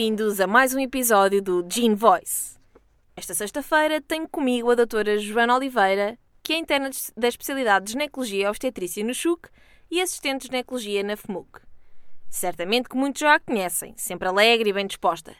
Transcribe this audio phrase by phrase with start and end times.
[0.00, 2.56] Bem-vindos a mais um episódio do Gene Voice.
[3.14, 8.44] Esta sexta-feira tenho comigo a doutora Joana Oliveira, que é interna da especialidade de ginecologia
[8.44, 9.50] e obstetrícia no CHUC
[9.90, 11.60] e assistente de ginecologia na FMUC.
[12.30, 15.36] Certamente que muitos já a conhecem, sempre alegre e bem disposta.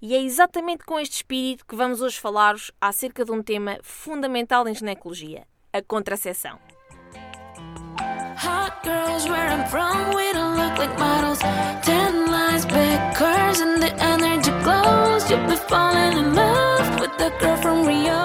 [0.00, 4.68] E é exatamente com este espírito que vamos hoje falar-vos acerca de um tema fundamental
[4.68, 6.60] em ginecologia, a contracepção.
[8.36, 11.40] Hot girls where I'm from, we don't look like models.
[12.64, 15.30] Curves, and the energy glows.
[15.30, 18.24] You'll be falling in love with the girl from Rio.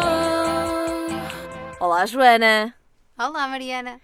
[1.80, 2.74] Olá, Joana.
[3.18, 4.00] Olá, Mariana.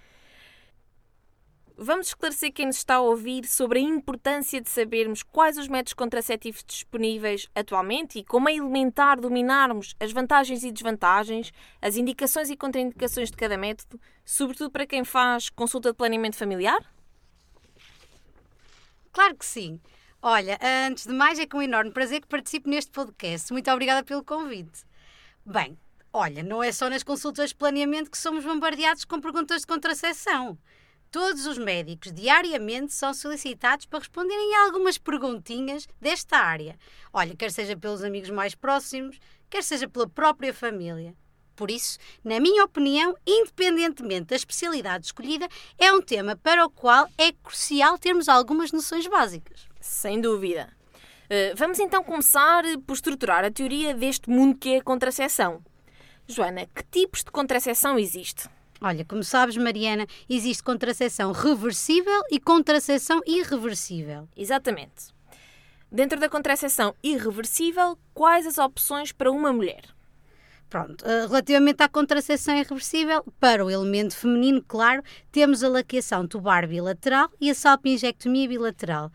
[1.82, 5.94] Vamos esclarecer quem nos está a ouvir sobre a importância de sabermos quais os métodos
[5.94, 12.58] contraceptivos disponíveis atualmente e como é elementar dominarmos as vantagens e desvantagens, as indicações e
[12.58, 16.84] contraindicações de cada método, sobretudo para quem faz consulta de planeamento familiar?
[19.14, 19.80] Claro que sim.
[20.22, 23.54] Olha, antes de mais, é com um enorme prazer que participo neste podcast.
[23.54, 24.84] Muito obrigada pelo convite.
[25.46, 25.80] Bem,
[26.12, 30.58] olha, não é só nas consultas de planeamento que somos bombardeados com perguntas de contracepção.
[31.10, 36.78] Todos os médicos diariamente são solicitados para responderem a algumas perguntinhas desta área.
[37.14, 39.18] Olha, quer seja pelos amigos mais próximos,
[39.50, 41.16] quer seja pela própria família.
[41.56, 47.08] Por isso, na minha opinião, independentemente da especialidade escolhida, é um tema para o qual
[47.18, 49.69] é crucial termos algumas noções básicas.
[49.80, 50.70] Sem dúvida.
[51.26, 55.64] Uh, vamos então começar por estruturar a teoria deste mundo que é a contracepção.
[56.28, 58.50] Joana, que tipos de contracepção existe?
[58.82, 64.28] Olha, como sabes, Mariana, existe contracepção reversível e contracepção irreversível.
[64.38, 65.14] Exatamente.
[65.92, 69.82] Dentro da contracepção irreversível, quais as opções para uma mulher?
[70.70, 76.68] Pronto, eh, relativamente à contracepção irreversível, para o elemento feminino, claro, temos a laqueação tubar
[76.68, 79.12] bilateral e a salpingectomia bilateral,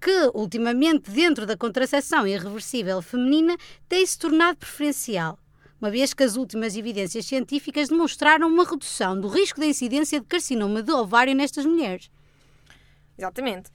[0.00, 3.56] que ultimamente, dentro da contracepção irreversível feminina,
[3.88, 5.38] tem se tornado preferencial
[5.84, 10.26] uma vez que as últimas evidências científicas demonstraram uma redução do risco de incidência de
[10.26, 12.10] carcinoma de ovário nestas mulheres.
[13.18, 13.70] Exatamente.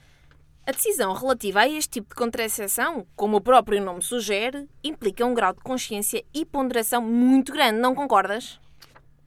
[0.66, 5.36] A decisão relativa a este tipo de contracepção, como o próprio nome sugere, implica um
[5.36, 8.60] grau de consciência e ponderação muito grande, não concordas?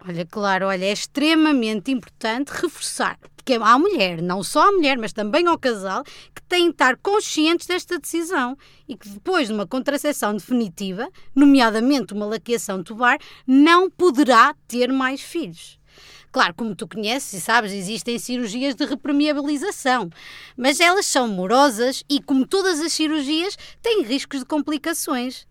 [0.04, 5.12] Olha, claro, olha, é extremamente importante reforçar que à mulher, não só à mulher, mas
[5.12, 6.04] também ao casal,
[6.34, 8.56] que têm de estar conscientes desta decisão
[8.88, 15.20] e que depois de uma contracepção definitiva, nomeadamente uma laqueação tubar, não poderá ter mais
[15.20, 15.78] filhos.
[16.30, 20.08] Claro, como tu conheces e sabes, existem cirurgias de repermeabilização,
[20.56, 25.46] mas elas são morosas e, como todas as cirurgias, têm riscos de complicações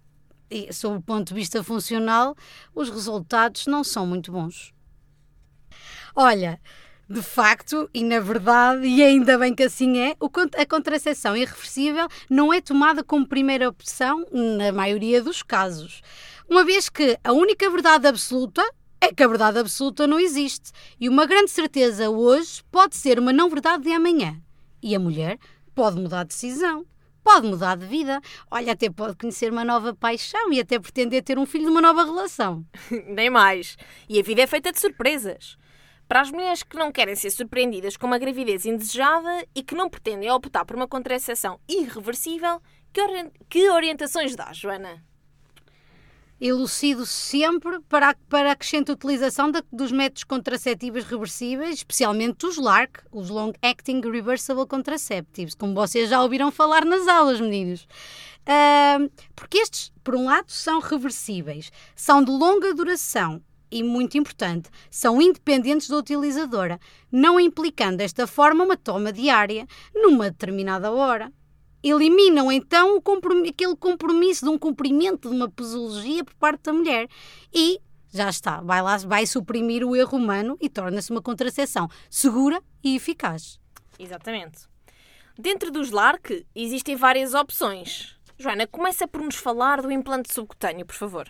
[0.51, 2.35] e, sob o ponto de vista funcional,
[2.75, 4.73] os resultados não são muito bons.
[6.13, 6.59] Olha,
[7.09, 10.15] de facto, e na verdade, e ainda bem que assim é,
[10.57, 16.01] a contracepção irreversível não é tomada como primeira opção na maioria dos casos.
[16.49, 18.61] Uma vez que a única verdade absoluta
[18.99, 20.71] é que a verdade absoluta não existe.
[20.99, 24.39] E uma grande certeza hoje pode ser uma não verdade de amanhã.
[24.81, 25.37] E a mulher
[25.73, 26.85] pode mudar de decisão
[27.23, 28.21] pode mudar de vida.
[28.49, 31.81] Olha, até pode conhecer uma nova paixão e até pretender ter um filho de uma
[31.81, 32.65] nova relação.
[33.07, 33.77] Nem mais.
[34.09, 35.57] E a vida é feita de surpresas.
[36.07, 39.89] Para as mulheres que não querem ser surpreendidas com uma gravidez indesejada e que não
[39.89, 42.61] pretendem optar por uma contracepção irreversível,
[42.91, 45.01] que, ori que orientações dá, Joana?
[46.41, 52.97] Elucido sempre para, para a crescente utilização de, dos métodos contraceptivos reversíveis, especialmente os LARC,
[53.11, 57.87] os Long Acting Reversible Contraceptives, como vocês já ouviram falar nas aulas, meninos.
[58.41, 64.67] Uh, porque estes, por um lado, são reversíveis, são de longa duração e, muito importante,
[64.89, 66.79] são independentes da utilizadora,
[67.11, 71.31] não implicando desta forma uma toma diária, numa determinada hora
[71.83, 76.73] eliminam então o compromisso, aquele compromisso de um cumprimento de uma posologia por parte da
[76.73, 77.07] mulher
[77.53, 77.79] e
[78.13, 82.95] já está, vai lá, vai suprimir o erro humano e torna-se uma contracepção segura e
[82.95, 83.57] eficaz.
[83.97, 84.69] Exatamente.
[85.39, 88.17] Dentro dos LARC existem várias opções.
[88.37, 91.29] Joana, começa por nos falar do implante subcutâneo, por favor.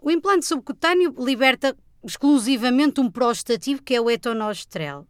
[0.00, 5.06] O implante subcutâneo liberta exclusivamente um prostativo que é o etonostrel.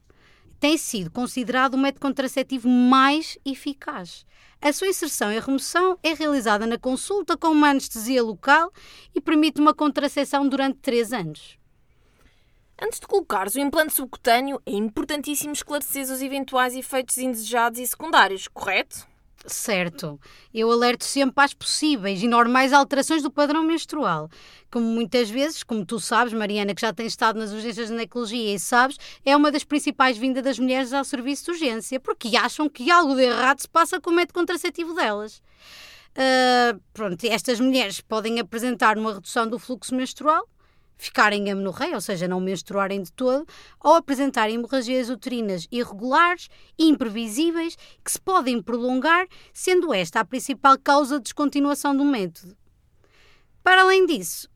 [0.61, 4.27] Tem sido considerado o método contraceptivo mais eficaz.
[4.61, 8.73] A sua inserção e remoção é realizada na consulta com uma anestesia local
[9.15, 11.59] e permite uma contracepção durante 3 anos.
[12.81, 18.49] Antes de colocares o implante subcutâneo, é importantíssimo esclarecer os eventuais efeitos indesejados e secundários,
[18.49, 19.07] correto?
[19.49, 20.21] Certo.
[20.53, 24.29] Eu alerto sempre às possíveis e normais alterações do padrão menstrual.
[24.71, 28.55] Como muitas vezes, como tu sabes, Mariana, que já tens estado nas urgências de ginecologia
[28.55, 32.69] e sabes, é uma das principais vindas das mulheres ao serviço de urgência, porque acham
[32.69, 35.43] que algo de errado se passa com o método contraceptivo delas.
[36.11, 40.47] Uh, pronto, estas mulheres podem apresentar uma redução do fluxo menstrual,
[40.99, 43.47] ficarem em amenorreia, ou seja, não menstruarem de todo,
[43.81, 51.17] ou apresentar hemorragias uterinas irregulares imprevisíveis que se podem prolongar, sendo esta a principal causa
[51.17, 52.57] de descontinuação do método.
[53.63, 54.51] Para além disso,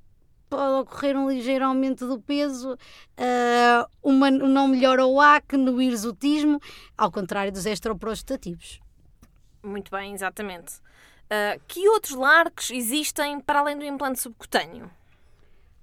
[0.51, 6.61] pode ocorrer um ligeiro aumento do peso, uh, uma não melhora o acne, no hirsutismo,
[6.99, 8.81] ao contrário dos estroprostativos.
[9.63, 10.75] Muito bem, exatamente.
[11.27, 14.91] Uh, que outros larques existem para além do implante subcutâneo?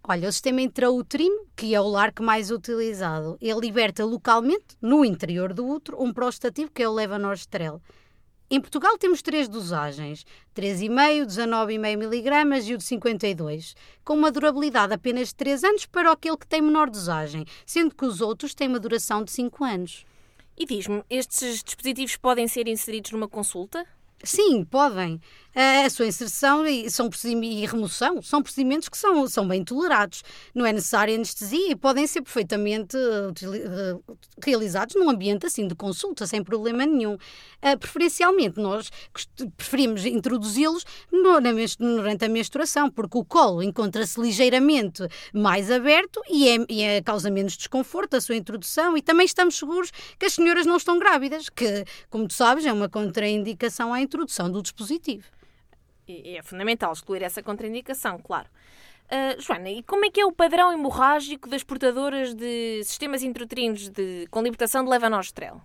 [0.04, 5.54] Olha, o sistema intrauterino, que é o larque mais utilizado, ele liberta localmente, no interior
[5.54, 7.82] do útero, um prostativo que é o levonorgestrel.
[8.52, 10.26] Em Portugal temos três dosagens,
[10.56, 16.12] 3,5, 19,5 mg e o de 52, com uma durabilidade apenas de 3 anos para
[16.12, 20.04] aquele que tem menor dosagem, sendo que os outros têm uma duração de 5 anos.
[20.58, 23.86] E diz-me, estes dispositivos podem ser inseridos numa consulta?
[24.24, 25.22] Sim, podem
[25.56, 27.10] a sua inserção e, são
[27.42, 30.24] e remoção são procedimentos que são, são bem tolerados.
[30.54, 34.04] Não é necessária anestesia e podem ser perfeitamente uh,
[34.44, 37.16] realizados num ambiente assim de consulta, sem problema nenhum.
[37.16, 38.92] Uh, preferencialmente, nós
[39.58, 40.86] preferimos introduzi-los
[41.80, 45.04] durante a menstruação, porque o colo encontra-se ligeiramente
[45.34, 49.58] mais aberto e, é, e é, causa menos desconforto a sua introdução e também estamos
[49.58, 54.02] seguros que as senhoras não estão grávidas, que, como tu sabes, é uma contraindicação à
[54.02, 55.26] introdução do dispositivo
[56.26, 58.48] é fundamental excluir essa contraindicação, claro.
[59.06, 63.90] Uh, Joana, e como é que é o padrão hemorrágico das portadoras de sistemas intrauterinos
[63.90, 65.62] de, com libertação de levonorgestrel?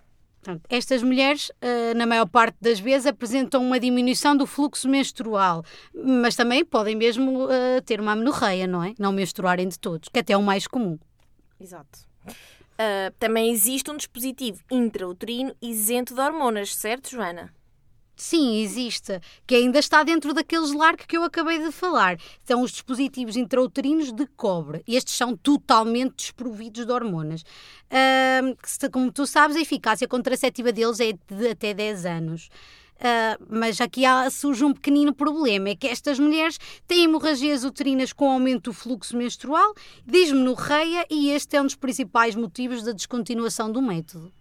[0.68, 5.64] Estas mulheres, ah, na maior parte das vezes, apresentam uma diminuição do fluxo menstrual,
[5.94, 8.94] mas também podem mesmo ah, ter uma amenorreia, não é?
[8.98, 10.98] Não menstruarem de todos, que até é o mais comum.
[11.58, 12.00] Exato.
[12.26, 17.54] Uh, também existe um dispositivo intrauterino isento de hormonas, certo, Joana?
[18.16, 22.16] Sim, existe, que ainda está dentro daqueles LARC que eu acabei de falar.
[22.44, 24.82] São os dispositivos intrauterinos de cobre.
[24.86, 27.44] Estes são totalmente desprovidos de hormonas.
[28.92, 32.48] Como tu sabes, a eficácia contraceptiva deles é de até 10 anos.
[32.94, 38.12] Uh, mas aqui há, surge um pequenino problema: é que estas mulheres têm hemorragias uterinas
[38.12, 39.74] com aumento do fluxo menstrual,
[40.06, 44.32] dismenorreia, e este é um dos principais motivos da descontinuação do método.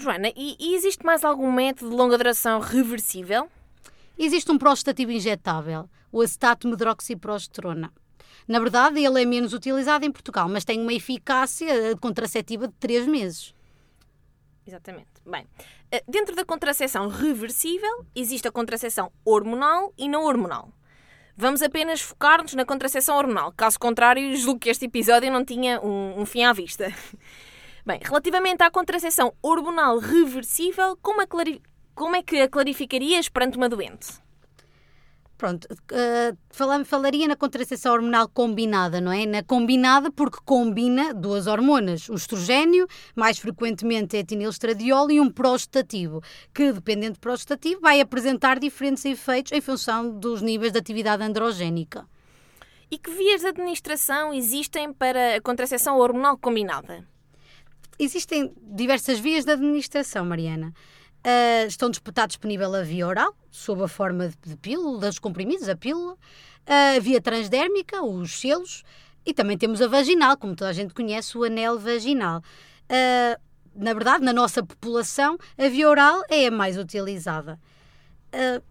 [0.00, 3.48] Joana, e, e existe mais algum método de longa duração reversível?
[4.18, 7.92] Existe um prostativo injetável, o acetato medroxiprogesterona.
[8.48, 13.06] Na verdade, ele é menos utilizado em Portugal, mas tem uma eficácia contraceptiva de 3
[13.06, 13.54] meses.
[14.66, 15.08] Exatamente.
[15.26, 15.46] Bem,
[15.90, 20.72] eh, dentro da contracepção reversível, existe a contracepção hormonal e não hormonal.
[21.36, 23.52] Vamos apenas focar-nos na contracepção hormonal.
[23.52, 26.92] Caso contrário, julgo que este episódio não tinha um, um fim à vista.
[27.90, 31.60] Bem, relativamente à contracepção hormonal reversível, como, clari...
[31.92, 34.22] como é que a clarificarias perante uma doente?
[35.36, 39.26] Pronto, uh, falaria na contracepção hormonal combinada, não é?
[39.26, 44.22] Na combinada porque combina duas hormonas, o estrogênio, mais frequentemente é
[45.10, 46.22] e um prostativo,
[46.54, 52.06] que, dependendo do prostativo, vai apresentar diferentes efeitos em função dos níveis de atividade androgénica.
[52.88, 57.04] E que vias de administração existem para a contracepção hormonal combinada?
[58.02, 60.72] Existem diversas vias de administração, Mariana.
[61.18, 65.68] Uh, estão está disponível a via oral, sob a forma de, de pílula, dos comprimidos,
[65.68, 66.16] a pílula,
[66.66, 68.84] a via transdérmica, os selos,
[69.26, 72.38] e também temos a vaginal, como toda a gente conhece, o anel vaginal.
[72.88, 73.38] Uh,
[73.76, 77.60] na verdade, na nossa população, a via oral é a mais utilizada.
[78.32, 78.62] Uh,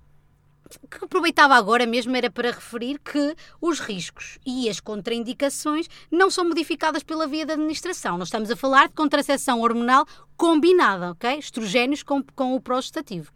[0.89, 6.45] que aproveitava agora mesmo era para referir que os riscos e as contraindicações não são
[6.45, 8.17] modificadas pela via da administração.
[8.17, 10.05] Nós estamos a falar de contracepção hormonal
[10.38, 11.39] combinada, ok?
[11.39, 13.31] Estrogénios com, com o prostativo.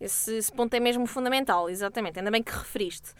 [0.00, 2.18] Esse, esse ponto é mesmo fundamental, exatamente.
[2.18, 3.10] Ainda bem que referiste.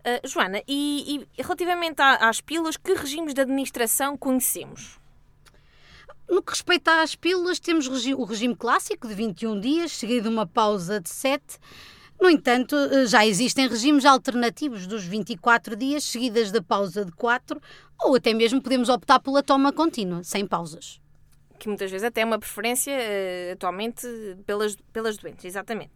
[0.00, 4.98] Uh, Joana, e, e relativamente às pílulas, que regimes de administração conhecemos?
[6.28, 10.46] No que respeita às pílulas, temos o regime clássico de 21 dias, seguido de uma
[10.46, 11.58] pausa de 7
[12.20, 17.60] no entanto, eh, já existem regimes alternativos dos 24 dias, seguidas da pausa de 4,
[18.02, 21.00] ou até mesmo podemos optar pela toma contínua, sem pausas.
[21.58, 24.06] Que muitas vezes até é uma preferência uh, atualmente
[24.46, 25.94] pelas, pelas doentes, exatamente.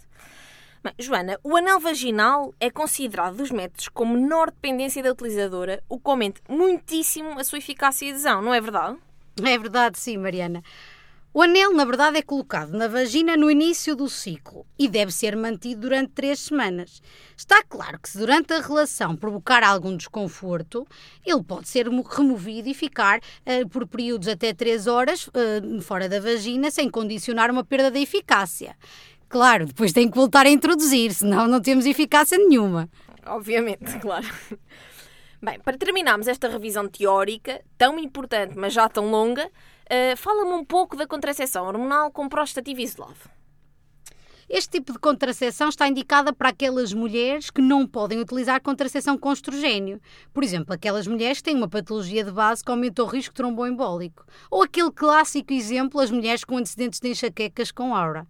[0.83, 5.99] Bem, Joana, o anel vaginal é considerado dos métodos com menor dependência da utilizadora, o
[5.99, 8.97] que aumenta muitíssimo a sua eficácia e adesão, não é verdade?
[9.45, 10.63] É verdade, sim, Mariana.
[11.33, 15.37] O anel, na verdade, é colocado na vagina no início do ciclo e deve ser
[15.37, 17.01] mantido durante três semanas.
[17.37, 20.85] Está claro que, se durante a relação provocar algum desconforto,
[21.25, 26.19] ele pode ser removido e ficar uh, por períodos até três horas uh, fora da
[26.19, 28.77] vagina, sem condicionar uma perda da eficácia.
[29.29, 32.91] Claro, depois tem que voltar a introduzir, senão não temos eficácia nenhuma.
[33.25, 34.27] Obviamente, claro.
[35.41, 39.49] Bem, para terminarmos esta revisão teórica, tão importante, mas já tão longa,
[39.91, 43.41] uh, fala-me um pouco da contracepção hormonal com prostativo isolado.
[44.49, 49.33] Este tipo de contracepção está indicada para aquelas mulheres que não podem utilizar contracepção com
[49.33, 50.01] estrogênio.
[50.33, 54.25] Por exemplo, aquelas mulheres que têm uma patologia de base que aumenta o risco tromboembólico.
[54.51, 58.27] Ou aquele clássico exemplo, as mulheres com antecedentes de enxaquecas com aura.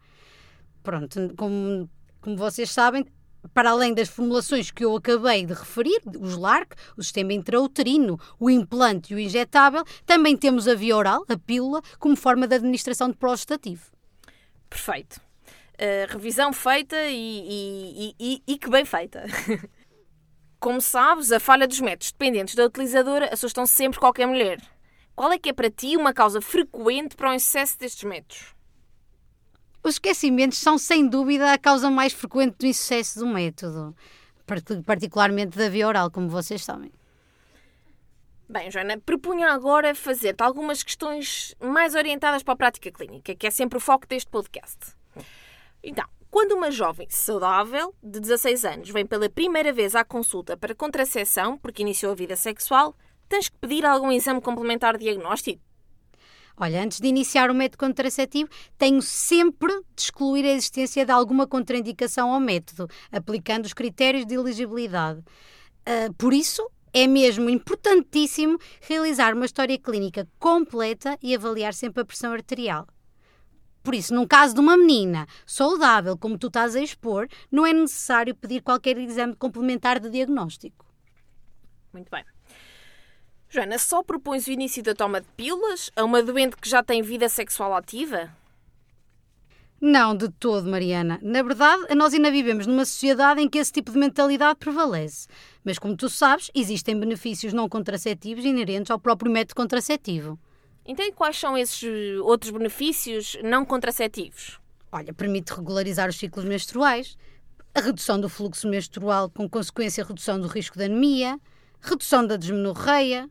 [0.82, 1.88] Pronto, como,
[2.20, 3.06] como vocês sabem,
[3.54, 8.50] para além das formulações que eu acabei de referir, os LARC, o sistema intrauterino, o
[8.50, 13.10] implante e o injetável, também temos a via oral, a pílula, como forma de administração
[13.10, 13.90] de prostativo.
[14.68, 15.20] Perfeito.
[15.74, 19.24] Uh, revisão feita e, e, e, e, que bem feita.
[20.60, 24.60] Como sabes, a falha dos métodos dependentes da utilizadora assustam sempre qualquer mulher.
[25.16, 28.54] Qual é que é para ti uma causa frequente para o excesso destes métodos?
[29.82, 33.94] Os esquecimentos são, sem dúvida, a causa mais frequente do insucesso do método,
[34.84, 36.92] particularmente da via oral, como vocês sabem.
[38.48, 43.50] Bem, Joana, propunha agora fazer-te algumas questões mais orientadas para a prática clínica, que é
[43.50, 44.76] sempre o foco deste podcast.
[45.82, 50.74] Então, quando uma jovem saudável, de 16 anos, vem pela primeira vez à consulta para
[50.74, 52.94] contracepção, porque iniciou a vida sexual,
[53.28, 55.62] tens que pedir algum exame complementar diagnóstico?
[56.62, 61.46] Olha, antes de iniciar o método contraceptivo, tenho sempre de excluir a existência de alguma
[61.46, 65.20] contraindicação ao método, aplicando os critérios de elegibilidade.
[65.20, 66.62] Uh, por isso,
[66.92, 72.86] é mesmo importantíssimo realizar uma história clínica completa e avaliar sempre a pressão arterial.
[73.82, 77.72] Por isso, num caso de uma menina saudável, como tu estás a expor, não é
[77.72, 80.84] necessário pedir qualquer exame complementar de diagnóstico.
[81.90, 82.22] Muito bem.
[83.52, 87.02] Joana, só propões o início da toma de pílulas a uma doente que já tem
[87.02, 88.30] vida sexual ativa?
[89.80, 91.18] Não, de todo, Mariana.
[91.20, 95.26] Na verdade, nós ainda vivemos numa sociedade em que esse tipo de mentalidade prevalece.
[95.64, 100.38] Mas, como tu sabes, existem benefícios não contraceptivos inerentes ao próprio método contraceptivo.
[100.86, 104.60] Então, e quais são esses eh, outros benefícios não contraceptivos?
[104.92, 107.16] Olha, permite regularizar os ciclos menstruais,
[107.74, 111.36] a redução do fluxo menstrual com consequência a redução do risco de anemia,
[111.80, 113.28] redução da desmenorreia.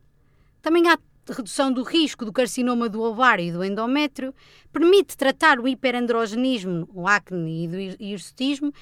[0.62, 0.98] Também há
[1.28, 4.34] redução do risco do carcinoma do ovário e do endométrio,
[4.72, 8.72] permite tratar o hiperandrogenismo, o acne e do hirsutismo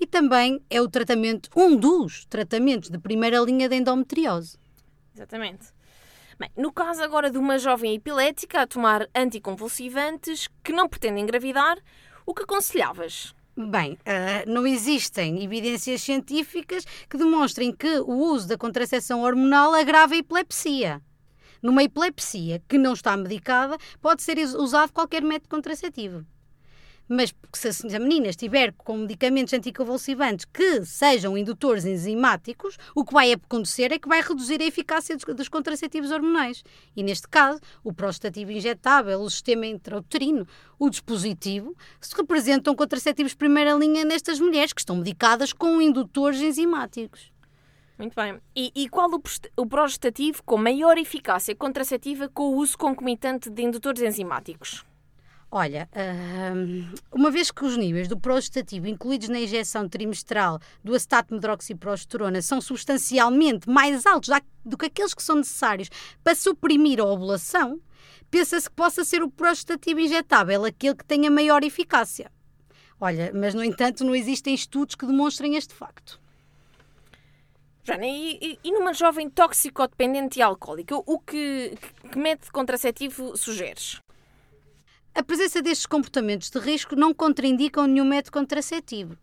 [0.00, 4.56] e também é o tratamento, um dos tratamentos de primeira linha de endometriose.
[5.14, 5.66] Exatamente.
[6.38, 11.78] Bem, no caso agora de uma jovem epilética a tomar anticonvulsivantes que não pretende engravidar,
[12.24, 13.34] o que aconselhavas?
[13.56, 20.14] Bem, uh, não existem evidências científicas que demonstrem que o uso da contracepção hormonal agrava
[20.14, 21.02] a epilepsia.
[21.62, 26.24] Numa epilepsia que não está medicada, pode ser usado qualquer método contraceptivo.
[27.08, 33.32] Mas se a menina estiver com medicamentos anticonvulsivantes que sejam indutores enzimáticos, o que vai
[33.32, 36.62] acontecer é que vai reduzir a eficácia dos contraceptivos hormonais.
[36.94, 40.46] E neste caso, o prostativo injetável, o sistema intrauterino,
[40.78, 46.42] o dispositivo, se representam contraceptivos de primeira linha nestas mulheres que estão medicadas com indutores
[46.42, 47.32] enzimáticos.
[47.98, 48.40] Muito bem.
[48.54, 49.20] E, e qual o,
[49.56, 54.84] o progestativo com maior eficácia contraceptiva com o uso concomitante de indutores enzimáticos?
[55.50, 55.88] Olha,
[57.10, 62.60] uma vez que os níveis do progestativo incluídos na injeção trimestral do acetato medroxiprogesterona são
[62.60, 64.28] substancialmente mais altos
[64.62, 65.88] do que aqueles que são necessários
[66.22, 67.80] para suprimir a ovulação,
[68.30, 72.30] pensa-se que possa ser o progestativo injetável aquele que tenha maior eficácia.
[73.00, 76.20] Olha, mas no entanto não existem estudos que demonstrem este facto.
[77.96, 81.76] E, e, numa jovem toxicodependente e alcoólica, o que,
[82.10, 84.00] que método contraceptivo sugeres?
[85.14, 89.16] A presença destes comportamentos de risco não contraindicam nenhum método contraceptivo.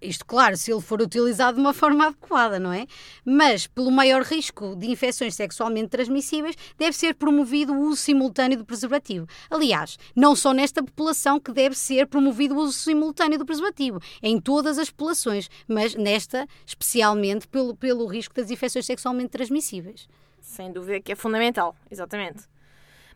[0.00, 2.86] Isto, claro, se ele for utilizado de uma forma adequada, não é?
[3.24, 8.64] Mas, pelo maior risco de infecções sexualmente transmissíveis, deve ser promovido o uso simultâneo do
[8.64, 9.26] preservativo.
[9.50, 14.40] Aliás, não só nesta população que deve ser promovido o uso simultâneo do preservativo, em
[14.40, 20.08] todas as populações, mas nesta, especialmente pelo, pelo risco das infecções sexualmente transmissíveis.
[20.40, 22.49] Sem dúvida que é fundamental, exatamente.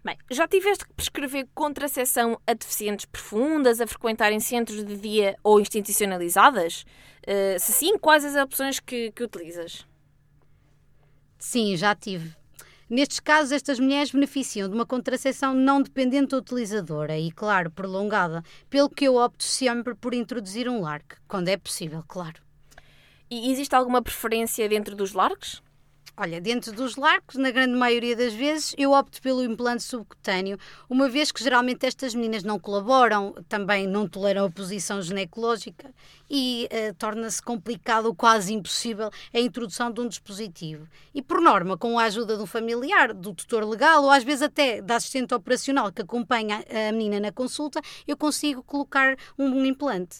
[0.05, 5.59] Bem, já tiveste que prescrever contracepção a deficientes profundas a frequentarem centros de dia ou
[5.59, 6.85] institucionalizadas?
[7.27, 9.87] Uh, se sim, quais as opções que, que utilizas?
[11.39, 12.37] Sim, já tive.
[12.91, 18.45] Nestes casos, estas mulheres beneficiam de uma contracepção não dependente da utilizadora e, claro, prolongada,
[18.69, 22.43] pelo que eu opto sempre por introduzir um LARC, quando é possível, claro.
[23.31, 25.64] E existe alguma preferência dentro dos LARCs?
[26.17, 30.57] Olha, dentro dos largos, na grande maioria das vezes, eu opto pelo implante subcutâneo,
[30.89, 35.93] uma vez que geralmente estas meninas não colaboram, também não toleram a posição ginecológica
[36.31, 40.87] e uh, torna-se complicado ou quase impossível a introdução de um dispositivo.
[41.13, 44.81] E, por norma, com a ajuda um familiar, do tutor legal ou às vezes até
[44.81, 50.19] da assistente operacional que acompanha a menina na consulta, eu consigo colocar um, um implante.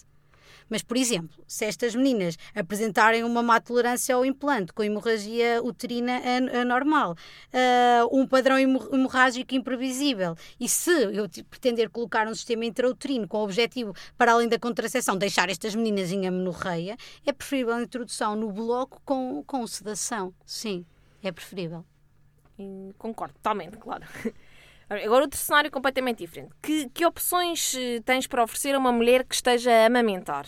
[0.69, 6.21] Mas, por exemplo, se estas meninas apresentarem uma má tolerância ao implante com hemorragia uterina
[6.61, 13.37] anormal, uh, um padrão hemorrágico imprevisível, e se eu pretender colocar um sistema intrauterino com
[13.37, 18.35] o objetivo, para além da contracepção, deixar estas meninas em amenorreia, é preferível a introdução
[18.35, 20.33] no bloco com, com sedação.
[20.45, 20.85] Sim,
[21.23, 21.85] é preferível.
[22.97, 24.05] Concordo, totalmente, claro.
[24.89, 26.51] Agora, outro cenário completamente diferente.
[26.61, 30.45] Que, que opções eh, tens para oferecer a uma mulher que esteja a amamentar?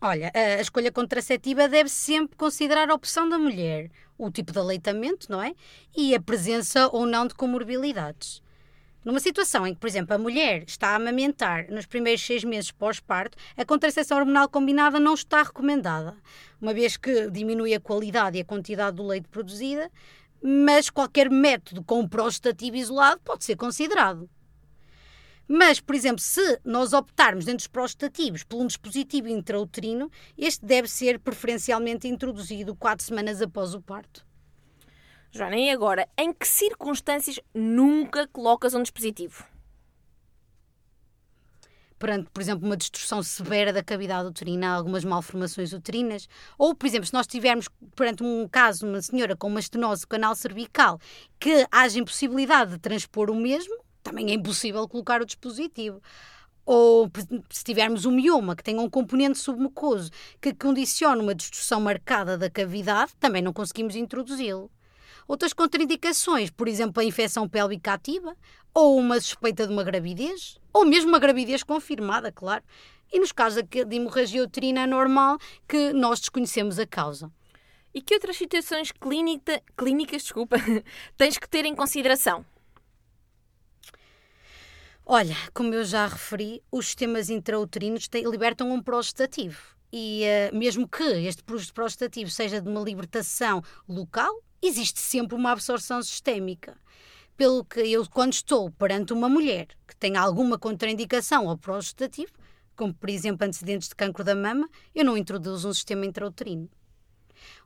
[0.00, 5.30] Olha, a escolha contraceptiva deve sempre considerar a opção da mulher, o tipo de aleitamento,
[5.30, 5.54] não é?
[5.96, 8.42] E a presença ou não de comorbilidades.
[9.06, 12.72] Numa situação em que, por exemplo, a mulher está a amamentar nos primeiros seis meses
[12.72, 16.16] pós-parto, a contracepção hormonal combinada não está recomendada,
[16.60, 19.90] uma vez que diminui a qualidade e a quantidade do leite produzida,
[20.42, 24.28] mas qualquer método com prostativo isolado pode ser considerado.
[25.48, 30.88] Mas, por exemplo, se nós optarmos dentro dos prostativos por um dispositivo intrauterino, este deve
[30.88, 34.26] ser preferencialmente introduzido quatro semanas após o parto.
[35.30, 39.44] Joana, e agora, em que circunstâncias nunca colocas um dispositivo?
[41.98, 47.06] Perante, por exemplo, uma destruição severa da cavidade uterina, algumas malformações uterinas, ou, por exemplo,
[47.06, 51.00] se nós tivermos perante um caso, uma senhora com uma estenose canal cervical,
[51.38, 56.00] que haja impossibilidade de transpor o mesmo, também é impossível colocar o dispositivo.
[56.64, 57.10] Ou
[57.50, 62.50] se tivermos um mioma que tenha um componente submucoso que condiciona uma destruição marcada da
[62.50, 64.70] cavidade, também não conseguimos introduzi-lo.
[65.26, 68.36] Outras contraindicações, por exemplo, a infecção pélvica ativa,
[68.72, 72.62] ou uma suspeita de uma gravidez, ou mesmo uma gravidez confirmada, claro.
[73.12, 77.30] E nos casos de hemorragia uterina normal, que nós desconhecemos a causa.
[77.94, 80.56] E que outras situações clínica, clínicas desculpa,
[81.16, 82.44] tens que ter em consideração?
[85.08, 89.76] Olha, como eu já referi, os sistemas intrauterinos libertam um prostativo.
[89.92, 96.02] E uh, mesmo que este prostativo seja de uma libertação local, existe sempre uma absorção
[96.02, 96.76] sistémica.
[97.36, 102.32] Pelo que eu, quando estou perante uma mulher que tem alguma contraindicação ao prostativo,
[102.74, 106.68] como por exemplo antecedentes de cancro da mama, eu não introduzo um sistema intrauterino.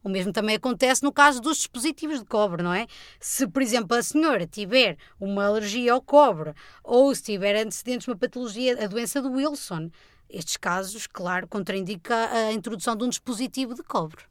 [0.02, 2.86] O mesmo também acontece no caso dos dispositivos de cobre, não é?
[3.20, 8.10] Se, por exemplo, a senhora tiver uma alergia ao cobre ou se tiver antecedentes de
[8.10, 9.90] uma patologia, a doença do Wilson,
[10.28, 14.24] estes casos, claro, contraindica a introdução de um dispositivo de cobre.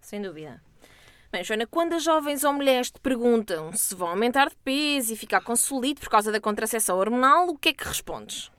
[0.00, 0.62] Sem dúvida.
[1.32, 5.16] Bem, Joana, quando as jovens ou mulheres te perguntam se vão aumentar de peso e
[5.16, 8.50] ficar com por causa da contracepção hormonal, o que é que respondes?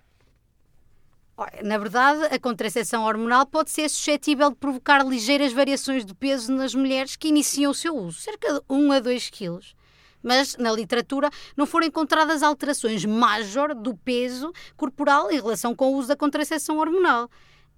[1.62, 6.74] Na verdade, a contracepção hormonal pode ser suscetível de provocar ligeiras variações de peso nas
[6.74, 9.76] mulheres que iniciam o seu uso, cerca de 1 a 2 quilos.
[10.24, 15.98] Mas na literatura não foram encontradas alterações major do peso corporal em relação com o
[15.98, 17.30] uso da contracepção hormonal.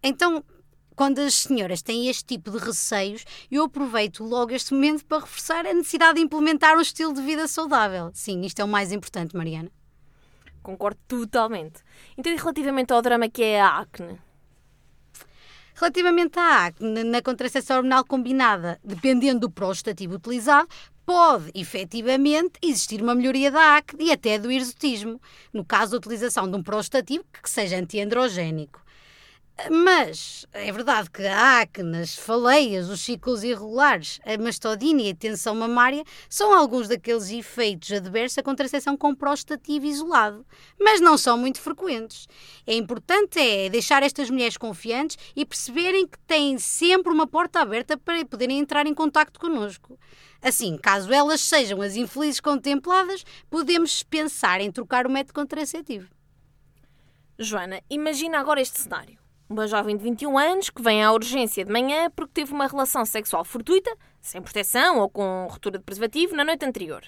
[0.04, 0.44] Então,
[0.96, 5.66] quando as senhoras têm este tipo de receios, eu aproveito logo este momento para reforçar
[5.66, 8.12] a necessidade de implementar um estilo de vida saudável.
[8.14, 9.72] Sim, isto é o mais importante, Mariana.
[10.62, 11.82] Concordo totalmente.
[12.18, 14.20] Então, e relativamente ao drama que é a acne?
[15.76, 20.70] Relativamente à acne, na contracepção hormonal combinada, dependendo do prostativo utilizado,
[21.06, 25.20] pode efetivamente existir uma melhoria da acne e até do hirsutismo,
[25.52, 28.82] no caso da utilização de um prostativo que seja antiandrogénico.
[29.70, 35.16] Mas é verdade que a acne, as faleias, os ciclos irregulares, a mastodina e a
[35.16, 40.44] tensão mamária são alguns daqueles efeitos adversos da contracepção com prostativo isolado,
[40.80, 42.28] mas não são muito frequentes.
[42.66, 47.96] É importante é deixar estas mulheres confiantes e perceberem que têm sempre uma porta aberta
[47.96, 50.00] para poderem entrar em contato connosco.
[50.42, 56.10] Assim, caso elas sejam as infelizes contempladas, podemos pensar em trocar o método contraceptivo.
[57.38, 61.72] Joana, imagina agora este cenário uma jovem de 21 anos que vem à urgência de
[61.72, 66.44] manhã porque teve uma relação sexual fortuita, sem proteção ou com ruptura de preservativo, na
[66.44, 67.04] noite anterior.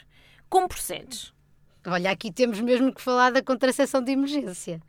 [0.49, 1.33] Como procedes?
[1.87, 4.81] Olha, aqui temos mesmo que falar da contracepção de emergência.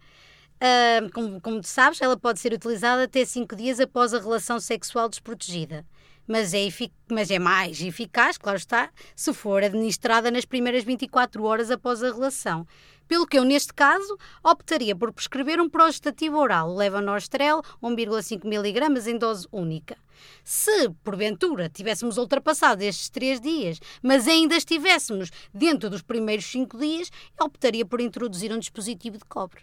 [0.56, 5.08] Uh, como, como sabes, ela pode ser utilizada até 5 dias após a relação sexual
[5.08, 5.84] desprotegida.
[6.26, 6.66] mas é,
[7.10, 12.10] mas é mais eficaz, claro está, se for administrada nas primeiras 24 horas após a
[12.10, 12.66] relação.
[13.08, 19.18] Pelo que eu, neste caso, optaria por prescrever um progestativo oral, levonorstrel 1,5 mg em
[19.18, 19.96] dose única.
[20.42, 27.10] Se, porventura, tivéssemos ultrapassado estes três dias, mas ainda estivéssemos dentro dos primeiros cinco dias,
[27.40, 29.62] optaria por introduzir um dispositivo de cobre.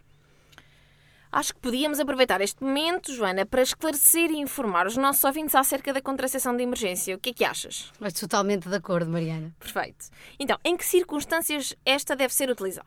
[1.34, 5.92] Acho que podíamos aproveitar este momento, Joana, para esclarecer e informar os nossos ouvintes acerca
[5.92, 7.16] da contracepção de emergência.
[7.16, 7.92] O que é que achas?
[8.00, 9.52] Mas totalmente de acordo, Mariana.
[9.60, 10.06] Perfeito.
[10.38, 12.86] Então, em que circunstâncias esta deve ser utilizada?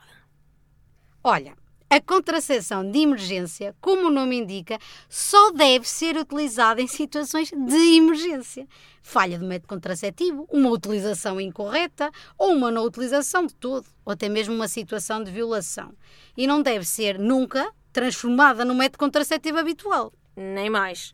[1.28, 1.56] Olha,
[1.90, 7.96] a contracepção de emergência, como o nome indica, só deve ser utilizada em situações de
[7.96, 8.64] emergência.
[9.02, 14.28] Falha do método contraceptivo, uma utilização incorreta ou uma não utilização de todo, ou até
[14.28, 15.92] mesmo uma situação de violação.
[16.36, 20.12] E não deve ser nunca transformada no método contraceptivo habitual.
[20.36, 21.12] Nem mais.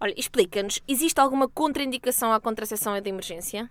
[0.00, 3.70] Olha, explica-nos, existe alguma contraindicação à contracepção de emergência?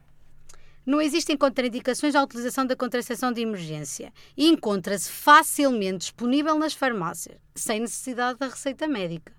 [0.90, 7.38] Não existem contraindicações à utilização da contracepção de emergência e encontra-se facilmente disponível nas farmácias,
[7.54, 9.32] sem necessidade da receita médica.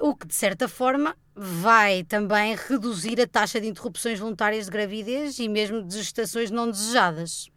[0.00, 5.38] O que, de certa forma, vai também reduzir a taxa de interrupções voluntárias de gravidez
[5.38, 7.50] e mesmo de gestações não desejadas.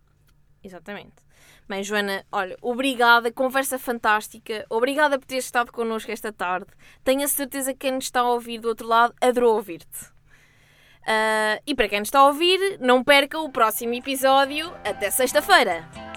[0.62, 1.16] Exatamente.
[1.70, 4.66] Bem, Joana, olha, obrigada, conversa fantástica.
[4.70, 6.68] Obrigada por teres estado connosco esta tarde.
[7.06, 10.12] Tenho a certeza que quem nos está a ouvir do outro lado adorou ouvir-te.
[11.02, 16.11] Uh, e para quem nos está a ouvir, não perca o próximo episódio até sexta-feira.